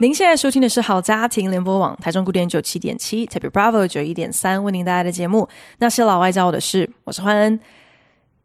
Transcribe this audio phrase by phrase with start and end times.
[0.00, 5.48] 您现在收听的是好家庭联播网台中古典九七点七台北 Bravo 九一点三为您带来的节目。
[5.78, 7.58] 那些老外教我的事，我是欢恩。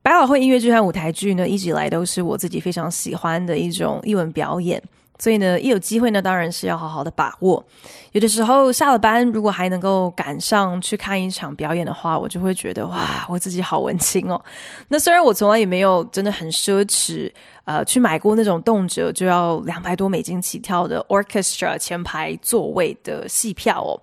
[0.02, 4.82] 百老汇音乐剧和舞台剧呢，一直以来都是我自己非常喜欢的一种艺文表演，
[5.20, 7.64] 所以呢，一有机会呢，当然是要好好的把握。
[8.12, 14.40] 有的时候下了班，如果还能够赶上去看一场表演的话，我就会觉得哇，我自己好文青哦。
[14.90, 17.32] 那虽然我从来也没有真的很奢侈，
[17.64, 24.00] 呃，去买过那种动辄就要两百多美金起跳的 orchestra 前排座位的戏票哦，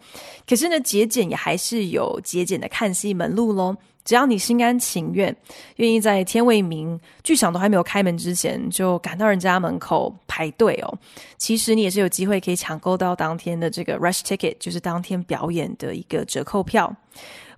[0.48, 3.76] 可是呢，节俭也还是有节俭的看戏门路喽。
[4.10, 5.32] 只要你心甘情愿，
[5.76, 10.98] 愿意在天未明、剧场都还没有开门之前就赶到人家门口排队哦，
[11.38, 16.92] 其实你也是有机会可以抢购到当天的这个 rush ticket，就是当天表演的一个折扣票。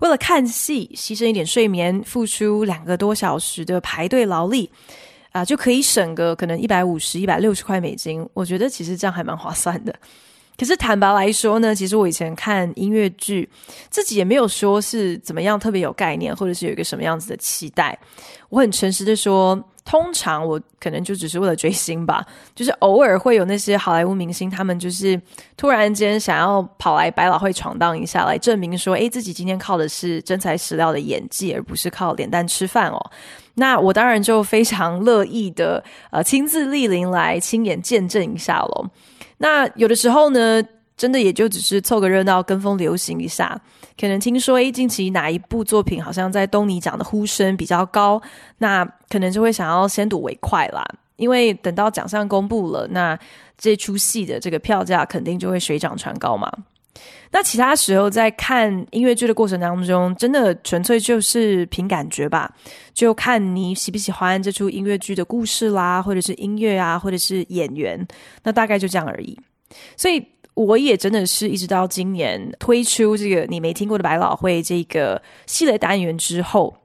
[0.00, 4.70] 为了看戏，牺牲一点睡眠，付出两个多小时的排队劳力，
[5.30, 8.28] 啊、就可以省个可能一百五十、一百六十块美金。
[8.34, 9.94] 我觉得其实这样还蛮划算的。
[10.58, 13.48] 可是坦白来说呢，其实我以前看音乐剧，
[13.90, 17.98] 自己也没有说是怎么样特别有概念，或者是有一个什么样子的期待。
[18.48, 25.20] 我很诚实的说，通常我可能就只是为了追星吧， 就是偶尔会有那些好莱坞明星，他们就是
[25.56, 33.10] 突然间想要跑来百老汇闯荡一下，来证明说，诶，自己今天靠的是真材实料的演技，而不是靠脸蛋吃饭哦。
[33.54, 38.86] 那我当然就非常乐意的，呃，亲自莅临来亲眼见证一下喽。
[39.42, 40.62] 那有的时候呢，
[40.96, 43.60] 真的也就只是凑个热闹，跟风流行一下。
[44.00, 48.22] 可能听说，诶，近期哪一部作品好像在东尼奖的呼声比较高，
[48.58, 50.86] 那可能就会想要先睹为快啦。
[51.16, 53.18] 因为等到奖项公布了，那
[53.58, 56.48] 这出戏的这个票价肯定就会水涨船高嘛。
[57.30, 62.54] 那其他时候在看音乐剧的过程当中，真的纯粹就是凭感觉吧，
[62.92, 68.06] 就看你喜不喜欢这出音乐剧的故事啦，或者是音乐啊，或者是演员，
[68.42, 69.38] 那大概就这样而已。
[69.96, 70.22] 所以
[70.52, 76.76] 我也真的是一直到今年推出这个你没听过的百老汇这个系列单元之后，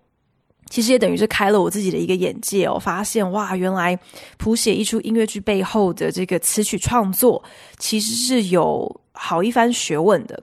[0.70, 4.00] 其实也等于是开了我自己的一个眼界哦，发现哇，原来
[4.38, 7.44] 谱写一出音乐剧背后的这个词曲创作
[7.78, 9.02] 其实是有。
[9.18, 10.42] 好一番学问的，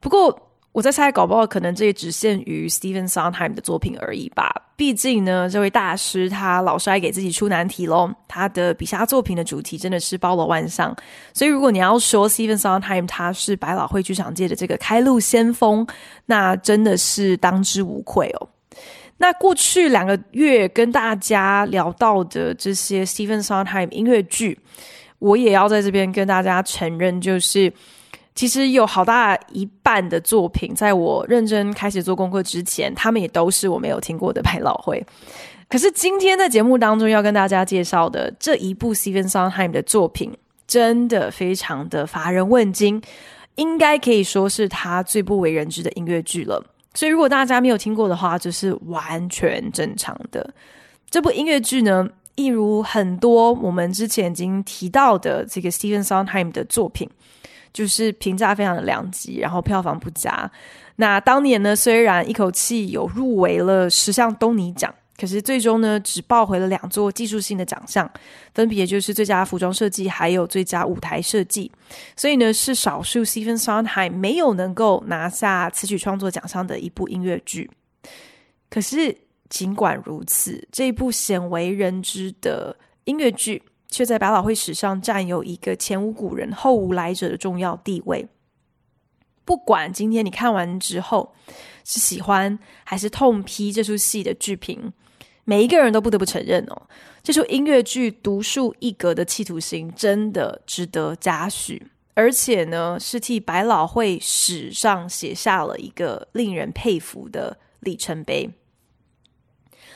[0.00, 4.50] 不过我在猜，搞不好可能这也只限于 Stephen Sondheim 的作品而已吧。
[4.74, 8.10] 毕竟呢，这位大师他老是爱给自己出难题喽。
[8.26, 10.96] 他的笔下作品的主题真的是包罗万象，
[11.34, 15.86] 所以如果你要说 Stephen Sondheim 他是百老汇剧场界的这个开路先锋，
[16.24, 18.48] 那真的是当之无愧哦。
[19.18, 24.58] 那过去两个月跟大家聊到的这些 Stephen Sondheim 音乐剧。
[25.22, 27.72] 我也要在这边跟大家承认，就是
[28.34, 35.00] 其实有好大一半的作品，在我认真开始做功课之前，他们也都是我没有听过的百老汇。
[35.68, 43.00] 可是今天在节目当中要跟大家介绍的这一部 Stephen Sondheim 的作品，真的非常的乏人问津，
[43.54, 46.62] 应该可以说是他最不为人知的音乐剧了。
[46.94, 50.52] 所以如果大家没有听过的话，就是完全正常的。
[51.08, 57.08] 这部音乐剧呢，一如很多我们之前已经提到的这个 Stephen Sondheim 的作品，
[57.74, 60.50] 就是评价非常的两极，然后票房不佳。
[60.96, 68.10] 那当年呢，虽然一口气有入围了十项东尼奖，可是最终呢，只抱回了两座技术性的奖项，
[68.54, 71.70] 分别就是最佳服装设计还有最佳舞台设计。
[72.16, 77.70] 所以呢，是少数 Stephen Sondheim 没有能够拿下词曲创作奖项的一部音乐剧。
[78.70, 79.14] 可是。
[79.52, 82.74] 尽管如此，这一部鲜为人知的
[83.04, 88.26] 音乐剧，却在百老汇史上占有一个前无古人后无来者的重要地位。
[89.44, 91.34] 不管今天你看完之后
[91.84, 94.90] 是喜欢还是痛批这出戏的剧评，
[95.44, 96.88] 每一个人都不得不承认哦，
[97.22, 108.48] 这出音乐剧独树一格的企图心真的值得嘉许，而且呢，是替百老汇史上写下了一个令人佩服的里程碑。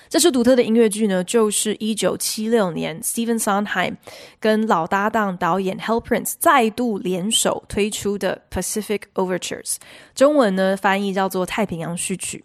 [0.08, 3.96] 这出独特的音乐剧呢，就是一九七六年 Steven Sondheim
[4.38, 9.76] 跟老搭档导演 Hal Prince 再度联手推出的 Pacific Overtures，
[10.14, 12.44] 中文呢翻译叫做《太平洋序曲》。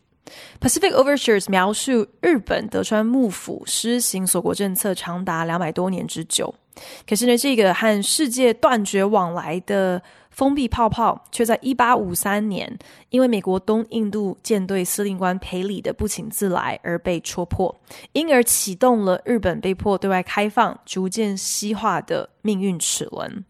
[0.66, 6.54] Pacific Overtures 描述日本德川幕府施行锁国政策长达两百多年之久，
[7.08, 12.80] 可是呢，这个和世界断绝往来的封闭泡泡却在一八五三年
[13.10, 17.80] 因为美国东印度舰队司令官裴礼的不请自来而被戳破，
[18.14, 23.46] 因而启动了日本被迫对外开放、逐渐西化的命运齿轮。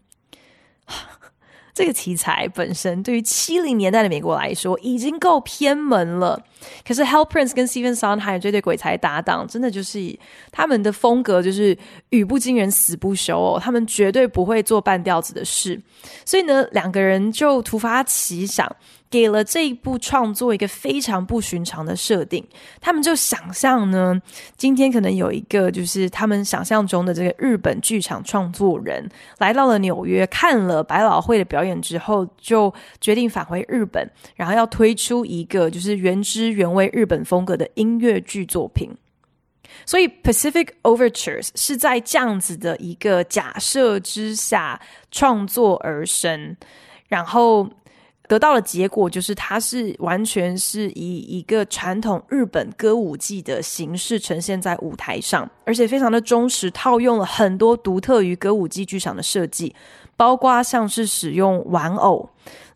[1.72, 6.44] 这个题材本身对于七零年代的美国来说已经够偏门了，
[6.86, 10.18] 可是，Hell Prince 跟 Steven Sondheim 这对鬼才搭档，真的就是
[10.50, 11.76] 他们的风格就是
[12.10, 15.80] 语不惊人死不休哦，他们绝对不会做半吊子的事，
[16.24, 18.74] 所以呢，两个人就突发奇想。
[19.10, 22.42] 给了这一部创作一个非常不寻常的设定，
[22.80, 24.18] 他们就想象呢，
[24.56, 29.06] 今天可能有一个就是他们想象中的这个日本剧场创作人
[29.36, 32.72] 来到了纽约，看了百老汇的表演之后，就
[33.02, 38.90] 决定返回日本，然后要推出一个就是原汁原味日本风格的音乐剧作品。
[39.84, 46.56] 所以《Pacific Overtures》是在这样子的一个假设之下创作而生，
[47.08, 47.68] 然后。
[48.28, 59.74] 得到的结果就是，它是完全是以一个传统日本歌舞伎的形式呈现在舞台上，而且非常的忠实，套用了很多独特于歌舞伎剧场的设计，
[60.16, 62.26] 包括像是使用玩偶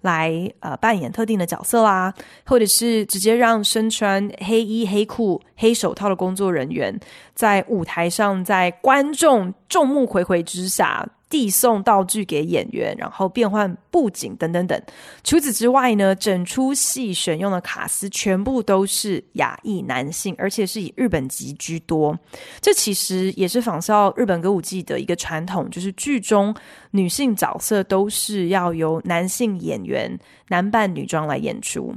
[0.00, 2.12] 来呃扮演特定的角色啦，
[2.44, 6.98] 或者是直接让身穿黑衣黑裤黑手套的工作人员
[7.34, 11.08] 在舞台上，在观众众目睽睽之下。
[11.28, 14.80] 递送道具给演员，然后变换布景等等等。
[15.24, 22.16] 除此之外呢，整出戏选用的卡司全部都是亚裔男性，而且是以日本籍居多。
[22.60, 26.54] 这其实也是仿效日本歌舞伎的一个传统，就是剧中
[26.92, 30.18] 女性角色都是要由男性演员
[30.48, 31.94] 男扮女装来演出。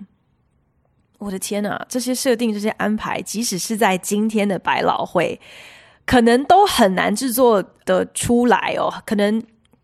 [1.20, 5.40] 我的天哪，这些设定、这些安排，即使是在今天的百老汇。
[6.10, 8.92] 可能都很难制作的出来哦。
[9.06, 9.44] 可能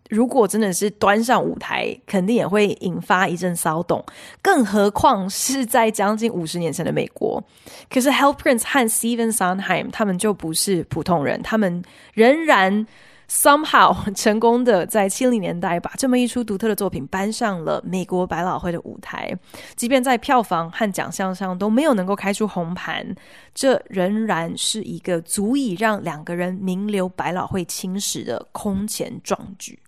[0.10, 4.04] 如果真的是端上舞台，肯定也会引发一阵骚动。
[4.42, 7.44] 更何况是在将近五十年前的美国。
[7.88, 11.84] 可是 Hal Prince 和 Steven Sondheim 他们就不是普通人，他们
[12.16, 12.88] 仍然。
[13.30, 19.36] Somehow 成功的在七零年代把这么一出独特的作品搬上了美国百老汇的舞台，
[19.76, 23.16] 即便在票房和奖项上都没有能够开出红盘，
[23.54, 29.80] 这仍然是一个足以让两个人名留百老汇青史的空前壮举。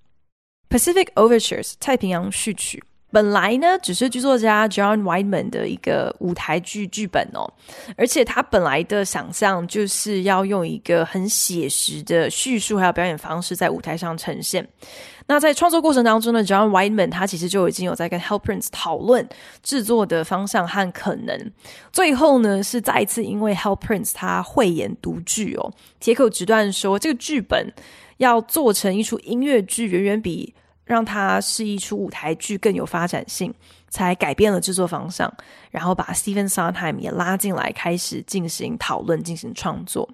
[0.70, 2.84] Pacific Overtures 太平洋序曲。
[3.12, 7.50] 本来呢，只是剧作家 John Weidman 的一个舞台剧剧本哦，
[7.96, 14.68] 而且他本来的想象就是要用一个很写实的叙述还有表演方式在舞台上呈现。
[15.30, 19.28] 那在创作过程当中呢，John Weidman 他其实就已经有在跟 Hal Prince 讨论
[19.64, 21.52] 制作的方向和可能。
[21.92, 27.74] 最后呢，是再一次因为 Hal Prince 他慧眼独具哦，铁口直断说这个剧本
[28.18, 30.54] 要做成一出音乐剧，远远比。
[30.88, 33.54] 让它是一出舞台剧更有发展性，
[33.90, 35.32] 才改变了制作方向，
[35.70, 40.10] 然后把 Stephen Sondheim 也拉进来，开始进行讨论、进行创作。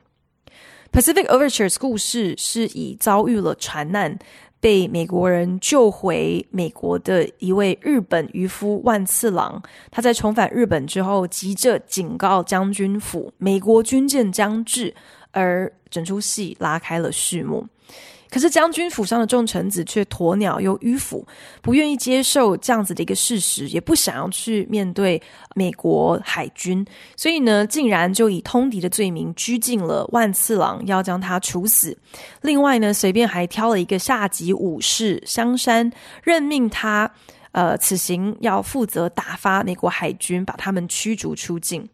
[0.92, 4.18] Pacific Overtures 故事是以遭遇了船难，
[4.60, 14.94] 被美国人救回美国的一位日本渔夫万次郎，他在重返日本之后，急着警告将军府，美国军舰将至，
[15.32, 17.68] 而整出戏拉开了序幕。
[18.34, 21.24] 可是将军府上的众臣子却鸵鸟又迂腐，
[21.62, 25.22] 不愿意接受这样子的一个事实，也不想要去面对
[25.54, 26.84] 美国海军，
[27.16, 31.96] 所以呢，竟然就以通敌的罪名拘禁了万次郎，要将他处死。
[32.42, 35.92] 另外呢，随便还挑了一个下级武士香山，
[36.24, 37.12] 任命他，
[37.52, 41.88] 呃，此行要负责打发美国海军，把他们驱逐出境。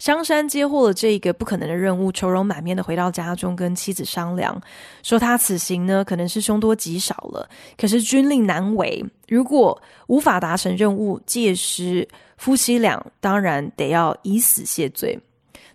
[0.00, 4.58] 香山接获了这个不可能的任务，愁容满面的回到家中，跟妻子商量，
[5.02, 15.20] 说他此行呢可能是凶多吉少了，可是军令难违，如果无法达成任务，届时夫妻俩当然得要以死谢罪。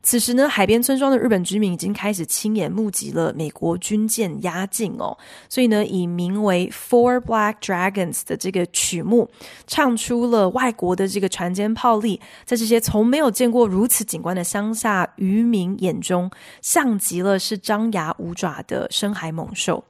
[0.06, 5.18] 此时呢，海边村庄的日本居民已经开始亲眼目击了美国军舰压境哦，
[5.50, 9.28] 所以呢，以名为《Four Black Dragons》的这个曲目，
[9.66, 16.30] 唱出了外国的这个船坚炮利，在这些从没有见过如此景观的乡下渔民眼中，
[16.62, 19.84] 像极了是张牙舞爪的深海猛兽。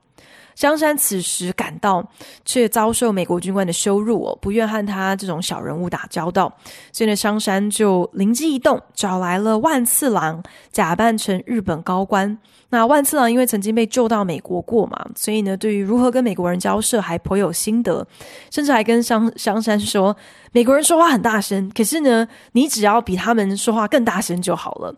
[0.55, 2.03] 香山此时赶到，
[2.45, 6.51] 却遭受美国军官的羞辱哦，不愿和他这种小人物打交道，
[6.91, 12.37] 所以呢，香山就灵机一动，找来了万次郎，假扮成日本高官。
[12.69, 18.05] 那万次郎因为曾经被救到美国过嘛，所以呢，对于如何跟美国人交涉还颇有心得，
[18.49, 20.15] 甚至还跟香香山说，
[20.51, 24.93] 美国人说话很大声，可是呢，你只要比他们说话更大声就好了。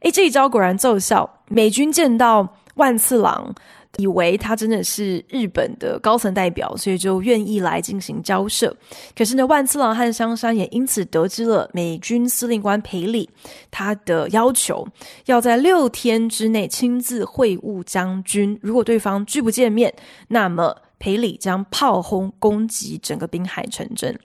[0.00, 3.54] 诶，这一招果然奏效，美军见到万次郎。
[3.96, 8.74] 以为他真的是日本的高层代表，所以就愿意来进行交涉。
[9.16, 13.28] 可是呢，万次郎和香山也因此得知了美军司令官裴礼
[13.70, 14.86] 他的要求，
[15.26, 18.58] 要在六天之内亲自会晤将军。
[18.62, 19.92] 如果对方拒不见面，
[20.28, 24.18] 那么裴礼将炮轰攻击整个滨海城镇。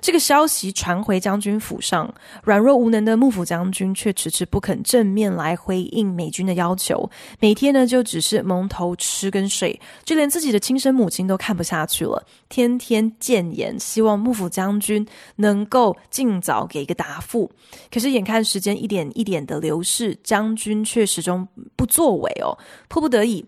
[0.00, 15.06] 这个消息传回将军府上，软弱无能的幕府将军却迟迟不肯正面来回应美军的要求，每天呢就只是蒙头吃跟睡，就连自己的亲生母亲都看不下去了，天天谏言，希望幕府将军
[15.36, 17.50] 能够尽早给一个答复。
[17.92, 21.46] 可是眼看时间一点一点的流逝，将军却始终
[21.76, 22.56] 不作为哦，
[22.88, 23.44] 迫不得已。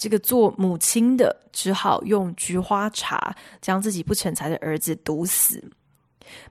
[0.00, 5.62] 这个做母亲的只好用菊花茶将自己不成才的儿子毒死。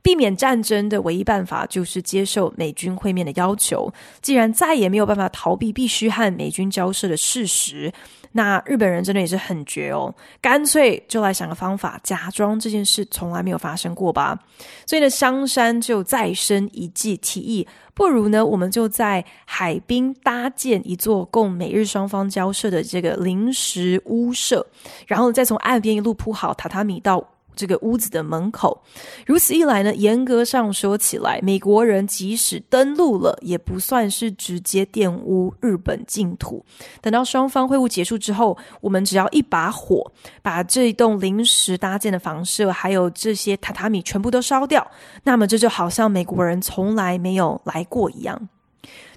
[0.02, 3.92] 避免战争的唯一办法就是接受美军会面的要求。
[4.22, 7.92] 既然再也没有办法逃避必须和美军交涉的事实，
[8.34, 14.38] 那日本人真的也是很绝哦，干脆就来想个方法，假装这件事从来没有发生过吧。
[14.86, 24.66] 所以呢，香山就再生一计，提议不如呢，我们就在海滨搭建一座供美日双方交涉的这个临时屋舍，
[25.08, 27.26] 然后再从岸边一路铺好榻榻米到。
[27.56, 28.82] 这个屋子的门口，
[29.26, 36.66] 如此一来呢，严格上说起来，美国人即使登陆了，也不算是直接玷污日本净土。
[37.02, 44.90] 等到双方会晤结束之后，我们只要一把火，把这一栋临时搭建的房舍，还有这些榻榻米全部都烧掉，
[45.24, 48.50] 那么这就好像美国人从来没有来过一样。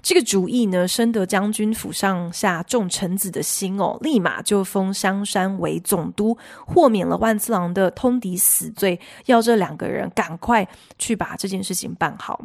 [0.01, 10.67] 这个主意呢，深得将军府上下众臣子的心哦，立马就封香山为总督，豁免了万次郎的通敌死罪，要这两个人赶快
[10.99, 12.39] 去把这件事情办好。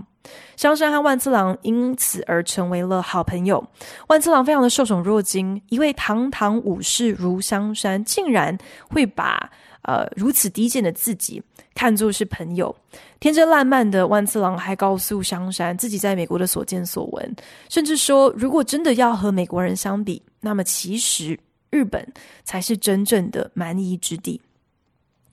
[0.57, 3.67] 香山和万次郎因此而成为了好朋友。
[4.09, 8.57] 万次郎非常的受宠若惊，一位堂堂武士如香山，竟然
[8.91, 9.51] 会把
[9.89, 11.43] 呃如此低贱的自己
[11.75, 12.75] 看作是朋友。
[13.21, 17.37] 天真烂漫的万次郎还告诉香山自己在美国的所见所闻，
[17.71, 21.41] 甚至说，如果真的要和美国人相比，那么其实
[21.71, 22.07] 日本
[22.45, 24.39] 才是真正的蛮夷之地。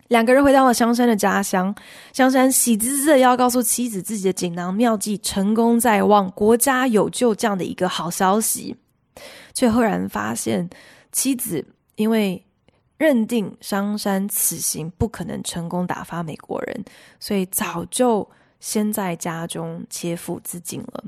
[0.08, 1.76] 两个人回到了香山的家乡，
[2.14, 8.78] 香山喜滋滋的要告诉妻子自己的锦囊妙计成功在望，国家有救这样的一个好消息，
[9.54, 10.70] 却赫然发现
[11.12, 12.45] 妻子因为。
[12.98, 16.86] 认定香山此行不可能成功打发美国人，
[17.20, 21.04] 所以早就先在家中切腹自尽了。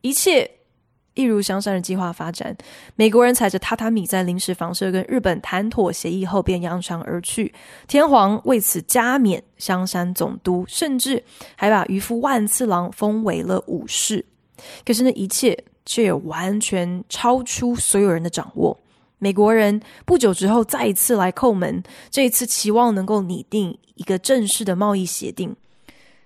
[0.00, 0.50] 一切
[1.14, 2.56] 一如香山的计划发展，
[2.94, 7.52] 美国人踩着榻榻米在临时房舍跟日本谈妥协议后便扬长而去。
[7.88, 11.22] 天皇为此加冕香山总督，甚至
[11.56, 14.24] 还把渔夫万次郎封为了武士。
[14.84, 18.78] 可是那一切却也完全超出所有人的掌握。
[19.18, 25.54] 美国人不久之后再一次来叩门，这一次期望能够拟定一个正式的贸易协定。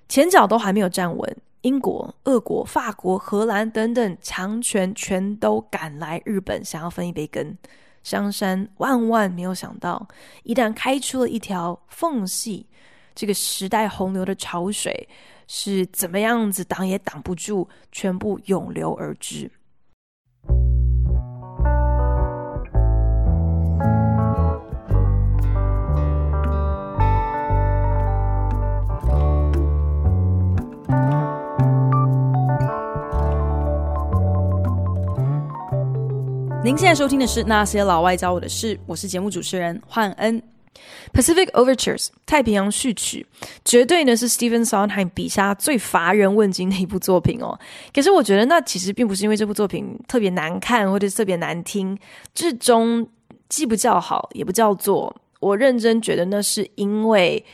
[0.08, 7.56] 前脚都还没有站稳，英国、俄国、法国、荷兰等等强权全都赶来日本，想要分一杯羹。
[8.02, 10.06] 香山万万没有想到，
[10.42, 12.66] 一旦开出了一条缝隙，
[13.14, 15.08] 这个时代洪流的潮水
[15.46, 19.50] 是怎么样子挡也挡不住，全部涌流而至。
[36.64, 40.40] 您现在收听的是《那些老外教我的事》，我是节目主持人焕恩。
[41.12, 43.26] Pacific Overtures 太平洋序曲
[43.64, 47.58] 绝对呢是 Stephen Sondheim 笔下最乏人问津的一部作品哦。
[47.92, 51.98] 可是我觉得那其实并不是因为这部作品特别难看或者特别难听，
[52.32, 53.04] 至终
[53.48, 55.12] 既不叫好也不叫做。
[55.40, 57.44] 我认真觉得那是因为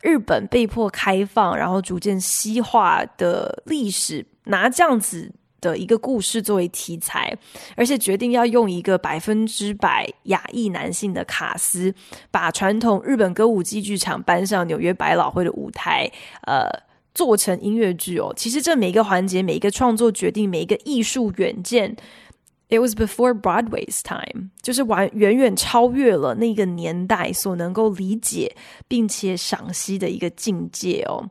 [0.00, 5.30] 日本被迫开放，然后逐渐西化的历史，拿这样子。
[5.62, 7.34] 的一个故事作为题材，
[7.74, 11.94] 而且决定要用一个百分之百亚裔男性的卡斯，
[12.30, 16.10] 把传统日本歌舞伎剧场搬上纽约百老汇的舞台，
[16.42, 16.68] 呃，
[17.14, 18.34] 做成音乐剧哦。
[18.36, 21.96] 其实这每一个环节、每一个创作决定、每一个艺术远见
[22.68, 28.56] ，it was before Broadway's time，就是完远远超越了那个年代所能够理解
[28.88, 31.30] 并且赏析的一个境界哦。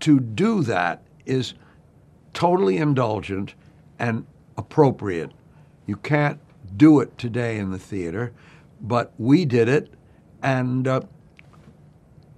[0.00, 1.52] To do that is
[2.38, 3.52] totally indulgent
[3.98, 4.24] and
[4.56, 5.32] appropriate.
[5.86, 6.38] You can't
[6.76, 8.32] do it today in the theater,
[8.80, 9.92] but we did it,
[10.40, 11.00] and uh,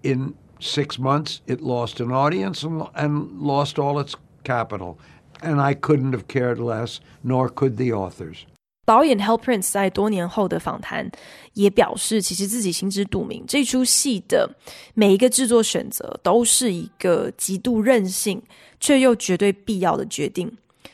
[0.03, 4.99] in six months it lost an audience and, and lost all its capital.
[5.43, 8.47] And I couldn't have cared less, nor could the authors.
[8.85, 11.09] 导演 Hal Prince 在多年后的访谈
[11.55, 14.51] 也表示，其实自己心知肚明，这出戏的
[14.95, 18.43] 每一个制作选择都是一个极度任性
[18.81, 20.51] 却又绝对必要的决定。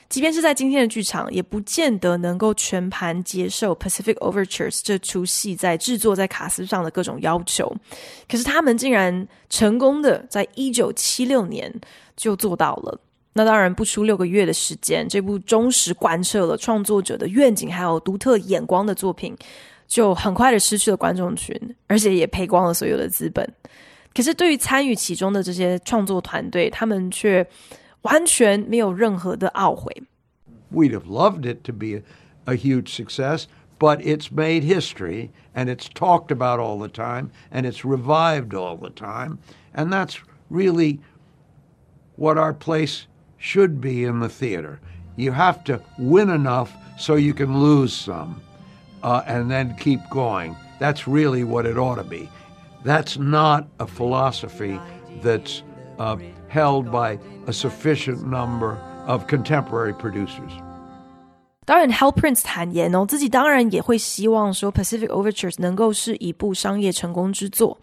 [0.09, 7.75] 即便是在今天的剧场，也不见得能够全盘接受《Pacific Overtures》这出戏在制作、在卡司上的各种要求。
[8.28, 11.73] 可是他们竟然成功的在一九七六年
[12.14, 13.00] 就做到了。
[13.37, 19.37] 那当然，不出六个月的时间，这部忠实贯彻了创作者的愿景还有独特眼光的作品，
[19.87, 21.55] 就很快的失去了观众群，
[21.87, 23.49] 而且也赔光了所有的资本。
[24.12, 27.47] 可是对于参与其中的这些创作团队，他们却。
[28.02, 30.05] 完全没有任何的懊悔。
[30.71, 32.02] We'd have loved it to be
[32.45, 33.47] a, huge success,
[33.81, 38.76] but it's made history and it's talked about all the time and it's revived all
[38.76, 39.38] the time.
[39.75, 41.00] And that's really
[42.14, 43.07] what our place
[43.47, 44.81] should be in the theater.
[45.15, 48.43] You have to win enough so you can lose some
[49.05, 50.57] uh, and then keep going.
[50.81, 52.29] That's really what it ought to be.
[52.83, 54.81] That's not a philosophy
[55.23, 55.62] that's
[56.00, 56.17] uh,
[56.49, 60.53] held by a sufficient number of contemporary producers.
[61.66, 67.76] 当然，Hal Prince 坦言哦，自己当然也会希望说《Pacific Overtures》能够是一部商业成功之作。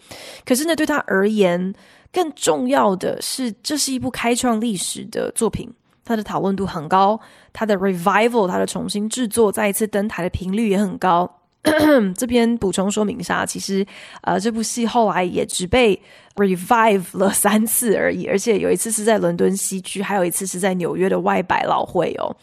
[0.45, 1.75] 可是呢，对他而言，
[2.11, 5.69] 更重要的是，这是一部开创历史的作品，
[6.05, 7.19] 它的讨论度很高，
[7.51, 11.29] 它的 revival，它的重新制作，再一次登台的频率也很高。
[12.17, 13.85] 这边补充说明一下，其实
[14.21, 16.01] 呃，这部戏后来也只被
[16.35, 22.35] revive 了三次而已，而且有一次是在伦敦西区，还有一次是在纽约的外百老汇哦。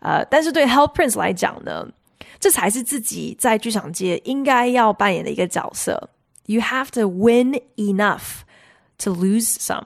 [0.00, 1.88] 呃，但是对 Hal Prince 来讲呢，
[2.38, 6.10] 这才是自己在剧场界应该要扮演的一个角色。
[6.46, 8.40] You have to win enough
[8.98, 9.84] to lose some.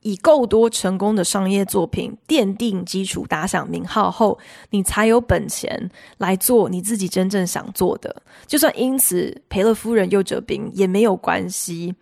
[0.00, 8.14] 以够多成功的商业作品奠定基础，打响名号后，你才有本钱来做你自己真正想做的。
[8.46, 11.94] 就算因此赔了夫人又折兵也没有关系。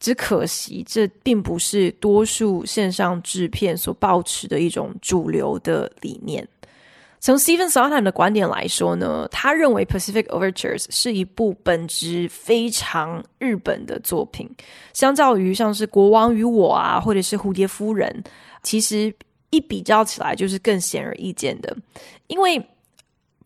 [0.00, 6.48] 只可惜，这并不是多数线上制片所抱持的一种主流的理念。
[7.22, 14.50] 从 Stephen Sondheim 的观点来说呢，他认为《Pacific Overtures》是一部本质非常日本的作品。
[14.94, 18.22] 相较于像是《国王与我》啊，或者是《蝴蝶夫人》，
[18.62, 19.14] 其实
[19.50, 21.76] 一比较起来就是更显而易见的。
[22.28, 22.58] 因为《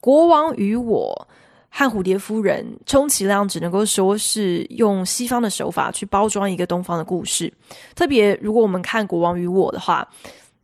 [0.01, 1.27] 国王与我》
[1.77, 7.53] 和《蝴蝶夫人》充其量只能够说是用西方的手法去包装一个东方的故事。
[7.97, 10.09] 特别如果我们看《国王与我》的话。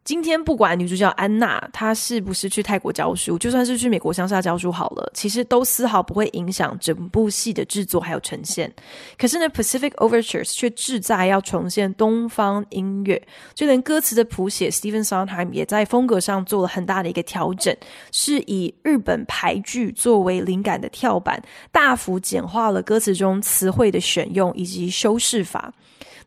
[0.03, 8.73] 今天不管女主角安娜她是不是去泰国教书，就算是去美国乡下教书好了，其实都丝毫不会影响整部戏的制作还有呈现。
[9.19, 13.23] 可是呢，《Pacific Overtures》却志在要重现东方音乐，
[13.55, 17.77] 就连歌词的谱写，Stephen Sondheim 也在风格上做了很大的一个调整，
[18.11, 25.73] 是以日本俳句作为灵感的跳板，大幅简化了歌词中词汇的选用以及修饰法。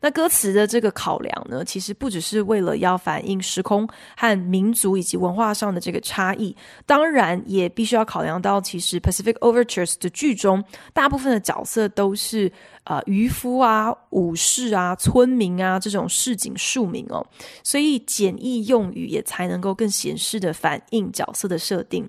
[0.04, 10.62] 那歌词的这个考量呢，其实不只是为了要反映时空和民族以及文化上的这个差异，当然也必须要考量到，其实《Pacific Overtures》的剧中
[10.92, 12.52] 大部分的角色都是
[12.84, 17.26] 呃渔夫啊、武士啊、村民啊这种市井庶民哦，
[17.62, 22.06] 所以简易用语也才能够更显示的反映角色的设定。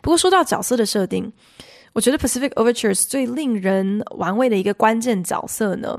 [0.00, 1.30] 不过说到角色的设定，
[1.92, 5.98] 我觉得《Pacific Overtures》最令人玩味的一个关键角色呢，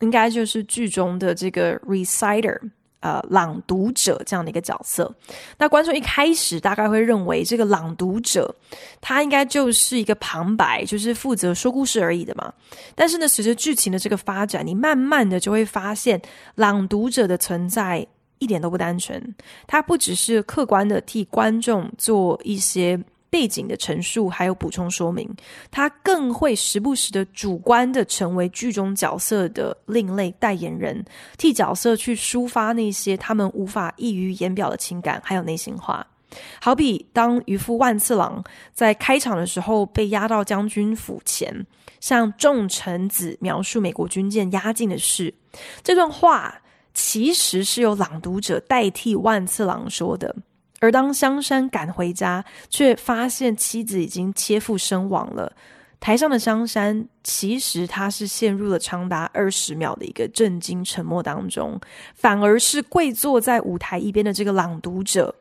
[0.00, 2.58] 应该就是剧中的这个 reciter，
[3.00, 5.14] 呃，朗读者这样的一个角色。
[5.58, 8.54] 那观众一开始大概会认为，这个朗读者
[9.00, 12.52] 他应该就是一个旁白，就是负责说故事而已的嘛。
[12.94, 16.20] 但是呢，随着剧情的这个发展，你慢慢的就会发现，
[16.56, 18.06] 朗读者的存在
[18.38, 19.34] 一点都不单纯。
[19.66, 23.00] 他不只是客观的替观众做一些。
[23.30, 25.32] 背景的陈述还有补充说明，
[25.70, 31.04] 他更会时不时的主观的成为剧中角色的另类代言人，
[31.38, 36.06] 替角色去抒发那些他们无法溢于言表的情感还有内心话。
[36.60, 41.66] 好比当渔夫万次郎在开场的时候被押到将军府前，
[42.00, 45.34] 向众臣子描述美国军舰压境的事，
[45.82, 46.62] 这段话
[46.94, 50.34] 其实是由朗读者代替万次郎说的。
[50.80, 55.52] 而当香山赶回家，却发现妻子已经切腹身亡了。
[56.00, 61.78] 台上的香山其实他是陷入了长达二十秒的一个震惊沉默当中，
[62.14, 65.34] 反而是跪坐在舞台一边的这个朗读者，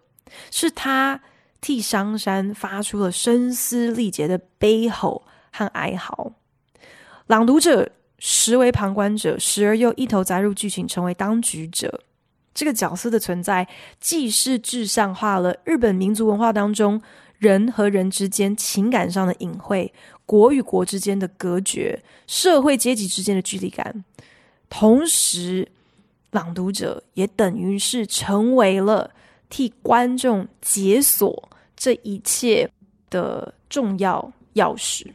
[0.51, 1.21] 是他
[1.61, 5.23] 替香山发出了声嘶力竭的悲吼
[5.53, 6.33] 和哀嚎。
[7.27, 12.01] 朗读者时为旁观者，时而又一头栽入剧情，成为当局者。
[12.59, 13.65] 这个角色的存在，
[14.01, 17.01] 既是具象化了日本民族文化当中
[17.37, 19.93] 人和人之间情感上的隐晦，
[20.25, 24.03] 国与国之间的隔绝，社会阶级之间的距离感。
[24.69, 25.65] 同时，
[26.31, 29.09] 朗读者也等于是成为了
[29.49, 32.69] 替观众解锁这一切
[33.09, 35.07] 的重要钥匙。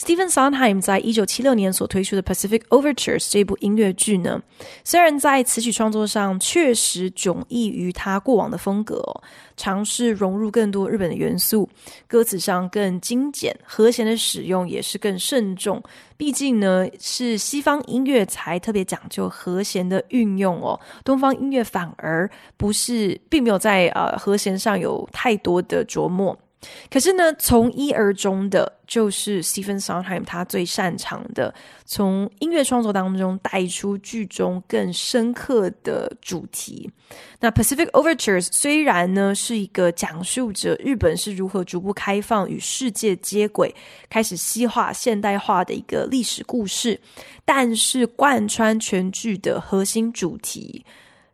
[0.00, 4.40] Stephen Sondheim 在一九七六年所推出的《Pacific Overtures》这部音乐剧呢，
[4.82, 9.22] 虽然在词曲创作上确实迥异于他过往的风格哦，
[9.58, 11.68] 尝试融入更多日本的元素，
[12.08, 15.82] 歌词上更精简，和弦的使用也是更慎重。
[16.16, 26.34] 毕竟呢，是西方音乐才特别讲究和弦的运用哦，东方音乐反而不是，并没有在呃和弦上有太多的琢磨。
[26.90, 31.54] 可是呢，从一而终的，就是 Stephen Sondheim 他最擅长的，
[31.86, 36.90] 从音乐创作当中带出剧中更深刻的主题。
[37.40, 43.74] 那 Pacific Overtures 虽然呢是一个讲述着日本是如何逐步开放与世界接轨，
[44.10, 47.00] 开始西化现代化的一个历史故事，
[47.44, 50.84] 但是贯穿全剧的核心主题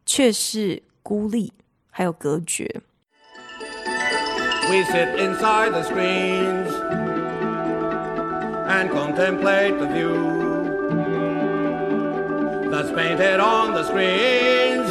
[0.06, 1.52] 却是孤立
[1.90, 2.80] 还有隔绝。
[4.68, 6.72] We sit inside the screens
[8.68, 10.36] and contemplate the view
[12.68, 14.90] that's painted on the screens,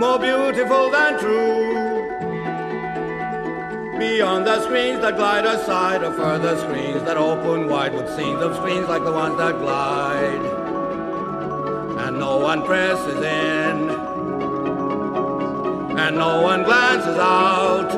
[0.00, 1.60] more beautiful than true.
[3.98, 8.56] Beyond the screens that glide aside are further screens that open wide with scenes of
[8.56, 10.46] screens like the ones that glide.
[12.06, 13.99] And no one presses in.
[16.00, 17.90] And no one glances out.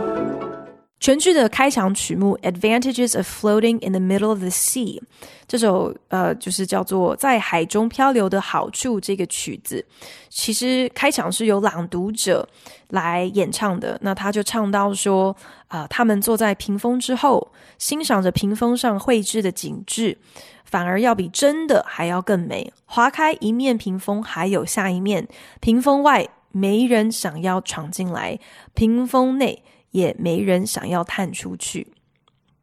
[0.98, 4.98] 全剧的开场曲目《Advantages of Floating in the Middle of the Sea》
[5.46, 9.00] 这首呃，就是叫做在海中漂流的好处。
[9.00, 9.84] 这个曲子
[10.28, 12.48] 其实开场是由朗读者
[12.88, 13.96] 来演唱的。
[14.02, 15.36] 那他就唱到说
[15.68, 20.18] 啊、呃，他们坐在屏风之后，欣赏着屏风上绘制的景致，
[20.64, 22.72] 反而要比真的还要更美。
[22.84, 25.28] 划开一面屏风，还有下一面
[25.60, 26.28] 屏风外。
[26.52, 28.38] 没人想要闯进来，
[28.74, 31.88] 屏风内也没人想要探出去。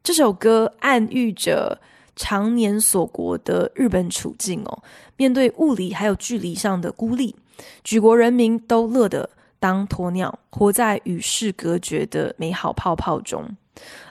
[0.02, 1.80] 这首歌暗喻着
[2.16, 4.82] 常年锁国的日本处境哦，
[5.16, 7.34] 面对物理还有距离上的孤立，
[7.84, 13.46] 举国人民都乐得当鸵鸟，活在与世隔绝的美好泡泡中。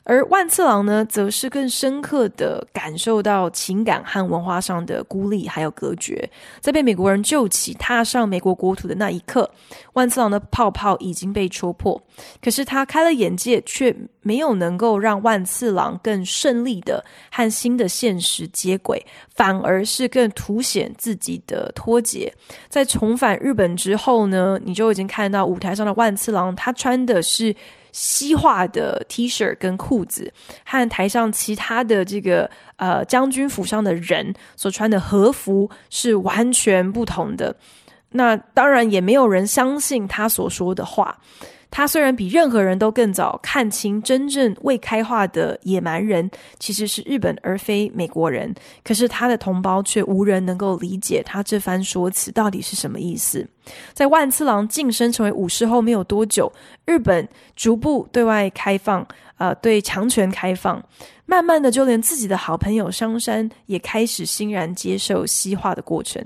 [0.04, 6.28] 而万次郎呢，则是更深刻的感受到情感和文化上的孤立还有隔绝。
[6.62, 9.52] 在被美国人救起、踏上美国国土的那一刻，
[9.94, 12.02] 万次郎的泡泡已经被戳破。
[12.42, 22.34] 可是他开了眼界，却没有能够让万次郎更顺利的和新的现实接轨，反而是更凸显自己的脱节。
[22.68, 27.56] 在重返日本之后呢，你就已经看到舞台上的万次郎，他穿的是。
[27.92, 30.32] 西化的 T 恤跟裤子，
[30.66, 37.56] 和台上其他的这个呃将军府上的人所穿的和服是完全不同的。
[38.12, 41.20] 那当然也没有人相信他所说的话。
[41.72, 48.54] 他虽然比任何人都更早看清真正未开化的野蛮人其实是日本而非美国人，
[48.84, 53.48] 可是他的同胞却无人能够理解他这番说辞到底是什么意思。
[53.94, 56.52] 在万次郎晋升成为武士后没有多久，
[56.86, 60.84] 日本逐步对外开放，呃，对强权开放，
[61.28, 66.24] 慢慢的就连自己的好朋友商山也开始欣然接受西化的过程。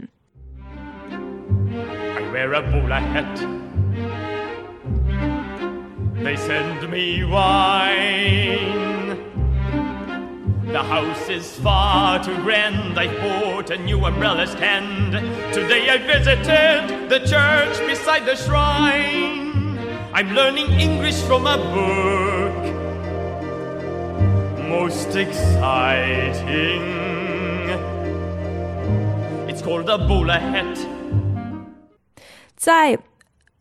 [6.16, 9.18] They send me wine.
[10.68, 13.00] The house is far too grand.
[13.00, 15.14] I bought a new umbrella stand.
[15.54, 19.78] Today I visited the church beside the shrine.
[20.14, 22.64] I'm learning English from a book.
[24.70, 26.82] Most exciting.
[29.50, 30.78] It's called a bowler hat.
[32.56, 32.98] 在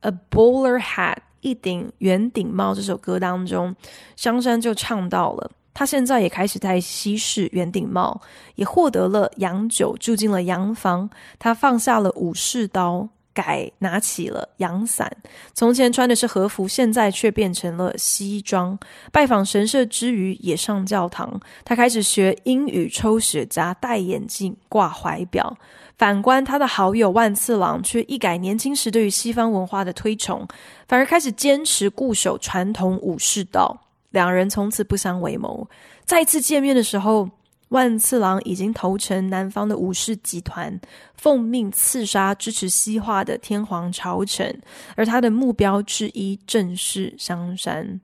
[0.02, 3.76] A Bowler Hat 一顶圆顶帽这首歌当中，
[4.16, 8.20] 香山就唱到了，他现在也开始在西式圆顶帽，
[8.54, 11.10] 也获得了洋酒，住进了洋房。
[11.38, 15.10] 他放下了武士刀，改拿起了阳伞。
[15.54, 18.78] 从前穿的是和服，现在却变成了西装。
[19.10, 21.40] 拜访神社之余，也上教堂。
[21.64, 25.56] 他开始学英语，抽雪茄，戴眼镜，挂怀表。
[25.98, 30.46] 反观他的好友万次郎，却一改年轻时对于西方文化的推崇，
[30.88, 33.78] 反而开始坚持固守传统武士道。
[34.10, 35.68] 两人从此不相为谋。
[36.04, 37.28] 再次见面的时候，
[37.72, 40.78] 万次郎已经投诚南方的武士集团，
[41.14, 44.60] 奉命刺杀支持西化的天皇朝臣，
[44.94, 48.00] 而他的目标之一正是香山。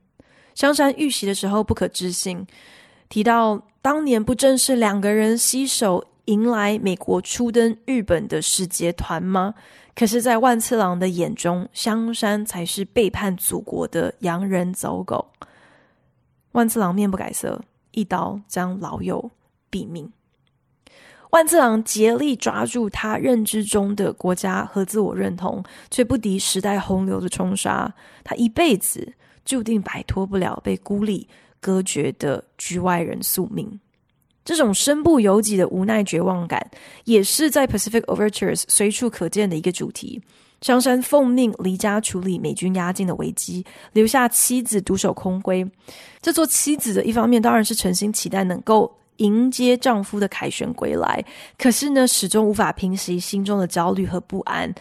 [0.55, 2.45] 香山遇袭的时候不可置信，
[3.09, 9.53] 提到当年不正是两个人携手迎来美国初登日本的使节团吗？
[9.95, 15.27] 可是，在万次郎的眼中，香山才是背叛祖国的洋人走狗。
[16.53, 19.29] 万次郎面不改色，一刀将老友
[19.71, 20.11] 毙命。
[21.31, 27.93] 万次郎竭力抓住他认知中的国家和自我认同，却不敌时代洪流的冲刷。
[28.23, 29.13] 他一辈子
[29.45, 31.27] 注定摆脱不了被孤立、
[31.59, 33.79] 隔绝的局外人宿命。
[34.43, 36.71] 这种身不由己的无奈绝望感，
[37.03, 40.19] 也是在《Pacific Overtures》随处可见的一个主题。
[40.61, 45.69] 香山奉命离家处理美军压境的危机，留下妻子独守空闺。
[46.21, 51.23] 这做妻子的一方面当然是诚心期待能够迎接丈夫的凯旋归来，
[51.57, 54.73] 可是呢，始终无法平息心中的焦虑和不安。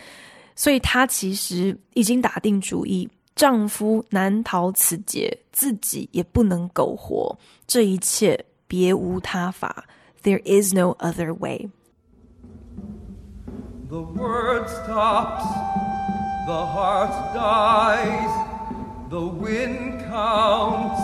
[0.57, 7.39] 所以她其实已经打定主意，丈夫难逃此劫，自己也不能苟活。
[7.67, 9.85] 这一切别无他法
[10.25, 11.69] ，There is no other way。
[13.89, 15.45] The word stops,
[16.47, 18.31] the heart dies,
[19.09, 21.01] the wind counts,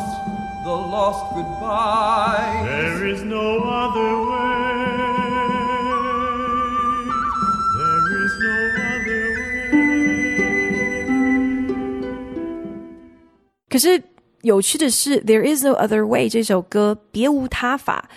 [0.64, 2.64] the lost goodbye.
[2.64, 4.88] There is no other way.
[7.78, 8.56] There is no
[8.90, 9.60] other way.
[13.70, 14.02] 可是
[14.42, 18.10] 有趣的是，《There Is No Other Way》这首歌别无他法。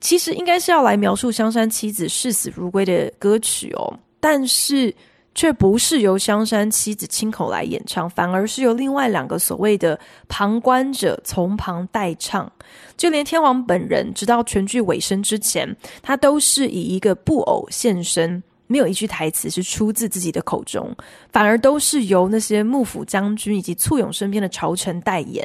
[0.00, 4.94] 其实应该是要来描述香山妻子视死如归的歌曲哦，但是
[5.39, 9.97] 却不是由香山妻子亲口来演唱，反而是由另外两个所谓的
[10.27, 12.51] 旁观者从旁代唱。
[12.97, 20.93] 就连天皇本人，直到全剧尾声之前，他都是以一个布偶现身，没有一句台词是出自自己的口中，
[21.31, 25.41] 反而都是由那些幕府将军以及簇拥身边的朝臣代言。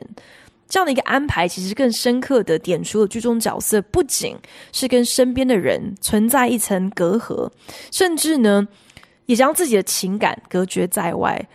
[0.68, 4.34] 这样的一个安排，其实更深刻的点出了剧中角色不仅
[4.72, 7.48] 是跟身边的人存在一层隔阂，
[7.92, 8.66] 甚至呢，
[9.26, 11.48] 也将自己的情感隔绝在外。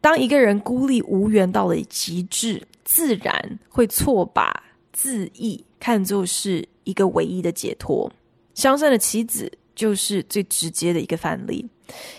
[0.00, 8.10] 当一个人孤立无援到了极致，自然会错把自縊看作是一个唯一的解脱。
[8.54, 11.68] 香山的妻子就是最直接的一个范例。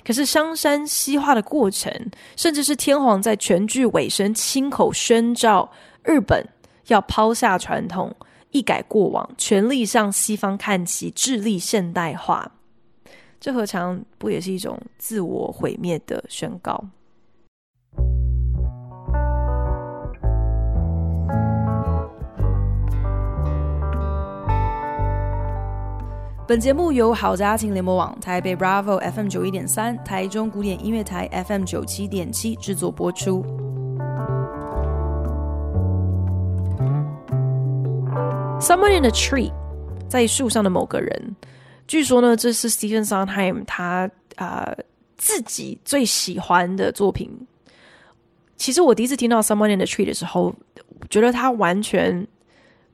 [0.06, 1.92] 可是香山西化的过程，
[2.36, 5.72] 甚至是天皇在全剧尾声亲口宣召。
[6.04, 6.46] 日本
[6.88, 8.14] 要抛下传统，
[8.52, 12.52] 一改过往，全力向西方看齐，致力现代化，
[13.44, 16.80] 这何尝不也是一种自我毁灭的宣告？
[26.48, 33.44] 本节目由好家庭联播网、台北 Bravo FM 九一点三、台中古典音乐台 FM 九七点七制作播出。
[38.60, 39.52] Someone in a tree，
[40.08, 41.36] 在树上的某个人。
[41.92, 44.74] 据说呢，这是 Stephen Sondheim 他啊、
[45.18, 47.30] 自己最喜欢的作品。
[48.56, 50.56] 其实我第一次听到 Someone in the tree 的时候，
[51.10, 52.26] 觉得它完全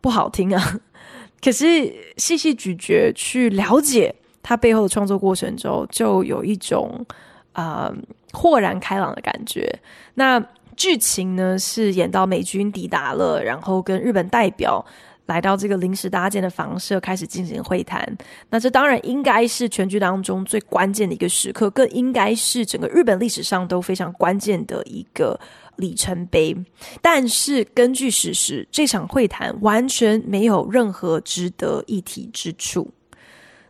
[0.01, 0.79] 不好听啊。
[1.39, 7.05] 可是细细咀嚼去了解它背后的创作过程之后，就有一种
[7.53, 7.93] 啊、
[8.33, 9.71] 豁然开朗的感觉。
[10.15, 10.43] 那
[10.75, 14.83] 剧情呢是演到美军抵达了，然后跟日本代表。
[15.27, 18.17] 来到这个临时搭建的房舍，开始进行会谈。
[18.49, 25.39] 那这当然应该是全剧当中最关键的一个时刻，更应该是整个日本历史上都非常关键的一个
[25.75, 26.55] 里程碑。
[27.01, 32.89] 但是根据史实，这场会谈完全没有任何值得一提之处。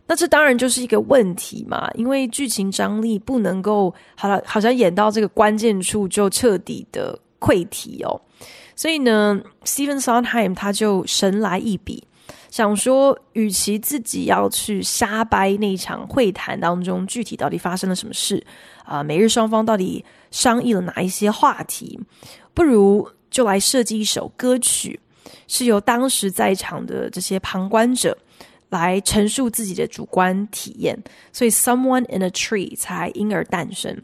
[0.06, 8.18] 那这当然就是一个问题嘛，因为剧情张力不能够好了，好像演到这个关键处就彻底的溃堤哦。
[8.78, 12.06] 所以呢，Stephen Sondheim 他就神来一笔，
[12.48, 18.40] 想说，与其自己要去瞎掰那场会谈当中具体到底发生了什么事
[18.84, 21.98] 啊，呃，美日双方到底商议了哪一些话题，
[22.54, 25.00] 不如就来设计一首歌曲，
[25.48, 28.16] 是由当时在场的这些旁观者
[28.68, 30.96] 来陈述自己的主观体验，
[31.32, 34.00] 所以 Someone in a Tree 才因而诞生。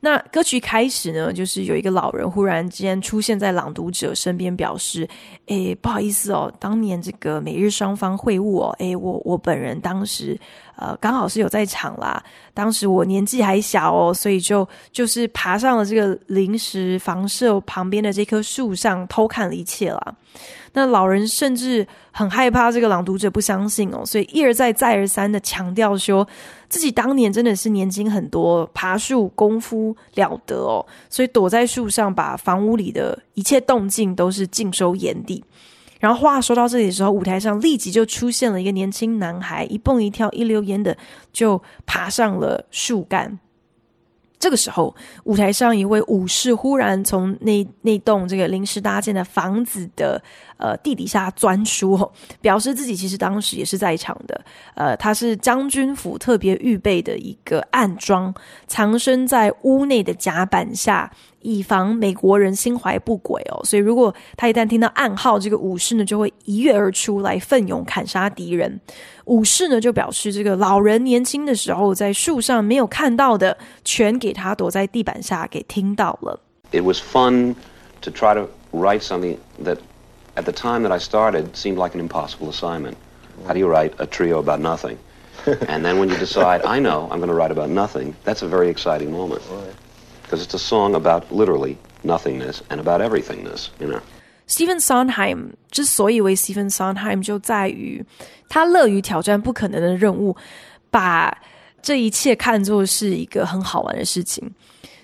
[0.00, 5.08] 那歌曲开始呢，就是有一个老人忽然间出现在朗读者身边，表示
[5.46, 10.38] ：“诶，不好意思哦，当年这个美日双方会晤哦，诶，我我本人当时
[10.76, 12.22] 呃，刚好是有在场啦。
[12.52, 20.14] 当时我年纪还小哦，所以就就是爬上了这个临时房舍旁边的这棵树上偷看了一切啦。
[20.72, 26.26] 那老人甚至很害怕这个朗读者不相信哦，所以一而再再而三的强调说
[26.68, 35.44] 自己当年真的是年轻很多，爬树功夫了得哦，所以躲在树上把房屋里的一切动静都是尽收眼底。
[36.04, 40.94] 然后话说到这里的时候，舞台上立即就出现了一个年轻男孩，一蹦一跳、一溜烟的
[41.32, 43.38] 就爬上了树干。
[44.38, 50.22] 这个时候，舞台上一位武士忽然从那那栋这个临时搭建的房子的
[50.64, 54.40] 呃地底下钻出，表示自己其实当时也是在场的。
[54.74, 58.34] 呃，他是将军府特别预备的一个暗桩，
[58.66, 61.10] 藏身在屋内的甲板下。
[61.46, 68.80] 以防美国人心怀不轨哦，所以如果他一旦听到暗号，这个武士呢就会一跃而出来奋勇砍杀敌人。
[69.26, 76.40] 武士呢就表示，这个老人年轻的时候在树上没有看到的，全给他躲在地板下给听到了。
[76.72, 77.54] It was fun
[78.00, 79.76] to try to write something that
[80.35, 82.97] at the time that I started seemed like an impossible assignment.
[83.45, 84.97] How do you write a trio about nothing?
[85.67, 88.47] And then when you decide, I know I'm going to write about nothing, that's a
[88.47, 89.41] very exciting moment.
[90.23, 94.01] Because it's a song about literally nothingness and about everythingness, you know.
[94.47, 98.03] Stephen Sondheim 之所以为 Stephen Sondheim，就在于
[98.49, 100.35] 他乐于挑战不可能的任务，
[100.91, 101.35] 把
[101.81, 104.51] 这一切看作是一个很好玩的事情。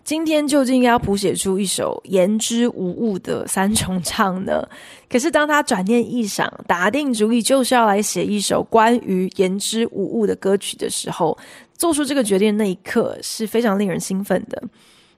[0.02, 4.66] 今天究竟要谱写出一首言之无物的三重唱呢？
[5.08, 11.36] 可是当他转念一想，打定主意就是要来写一首关于言之无物的歌曲的时候，
[11.76, 14.62] 做出这个决定那一刻是非常令人兴奋的。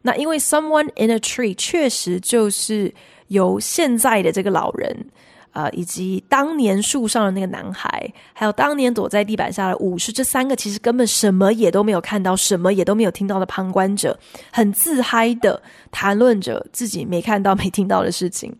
[0.03, 2.92] 那因为 Someone in a Tree 确实就是
[3.29, 5.07] 由现在的这个老人，
[5.53, 14.19] 呃，以及当年树上的那个男孩，还有当年躲在地板下的武士，这三个其实根本什么也都没有看到，什么也都没有听到的旁观者，
[14.51, 18.55] 很自嗨的谈论着自己没看到、 没听到的事情。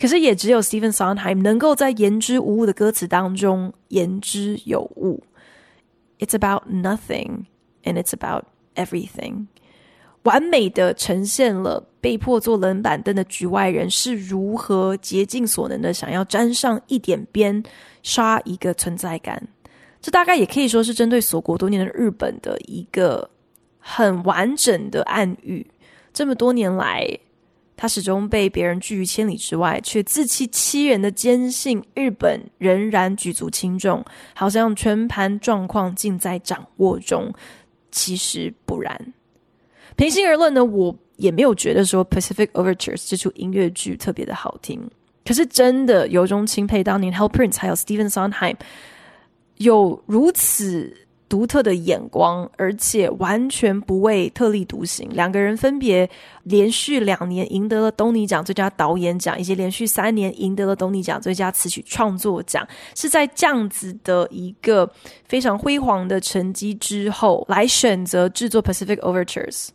[0.00, 5.22] 可是也只有 Stephen Sondheim 能够在言之无物的歌词当中言之有物。
[6.18, 7.44] It's about nothing,
[7.84, 9.46] and it's about everything.
[10.28, 17.62] 完美的呈现了被迫坐冷板凳的局外人是如何竭尽所能的想要沾上一点边，
[18.02, 19.42] 刷一个存在感。
[20.02, 23.30] 这大概也可以说是针对锁国多年的日本的一个
[23.78, 25.66] 很完整的暗喻。
[26.12, 27.18] 这么多年来，
[27.74, 37.32] 他始终被别人拒于千里之外，却自欺欺人的坚信日本仍然举足轻重，好像全盘状况尽在掌握中。
[37.90, 39.14] 其实不然。
[39.98, 44.80] 平心而论呢，我也没有觉得说《Pacific Overtures》这出音乐剧特别的好听。
[45.24, 48.54] 可是真的由衷钦佩当年 Hal Prince 还有 Stephen Sondheim
[49.56, 50.96] 有如此
[51.28, 55.10] 独特的眼光，而且完全不为特立独行。
[55.10, 56.08] 两个人分别
[56.44, 64.88] 连续两年赢得了东尼奖最佳导演奖，以及连续三年赢得了东尼奖最佳词曲创作奖，是在这样子的一个
[65.24, 69.66] 非常辉煌的成绩之后，来选择制作《Pacific Overtures》。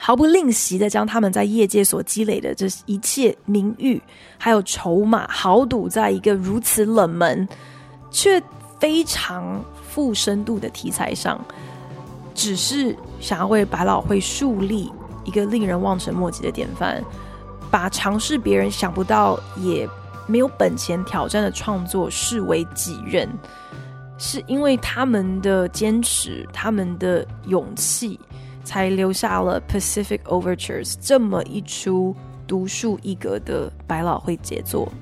[0.00, 4.00] 毫不吝惜的将他们在业界所积累的这一切名誉
[4.38, 7.46] 还有筹码豪赌在一个如此冷门
[8.10, 8.42] 却
[8.78, 11.44] 非常富深度的题材上，
[12.34, 14.90] 只是想要为百老汇树立
[15.24, 17.02] 一个令人望尘莫及的典范，
[17.70, 19.88] 把尝试别人想不到也
[20.26, 23.28] 没有本钱挑战的创作视为己任，
[24.16, 28.18] 是因为他们的坚持，他们的勇气。
[28.68, 32.14] 才留下了《Pacific Overtures》这么一出
[32.46, 34.92] 独树一格的百老汇杰作。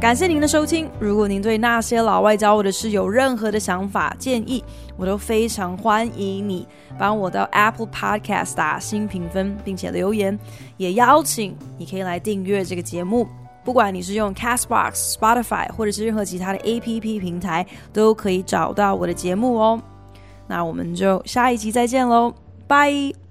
[0.00, 0.90] 感谢您的收听。
[0.98, 4.64] 如果您对那些老外教我的事有任何的想法、建议，
[4.96, 6.66] 我都非常欢迎你
[6.98, 10.36] 帮我到 Apple Podcast 打新评分，并且留言。
[10.76, 13.28] 也邀请你可以来订阅这个节目。
[13.64, 19.80] 不管你是用 Castbox、Spotify 或者是任何其他的 APP 平台，都可以找到我的节目哦。
[20.46, 22.34] 那我们就下一集再见喽，
[22.66, 23.29] 拜。